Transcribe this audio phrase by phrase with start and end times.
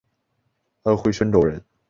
[0.81, 1.63] 安徽宣州人。